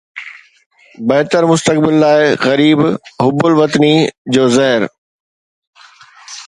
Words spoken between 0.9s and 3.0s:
بهتر مستقبل لاءِ غريب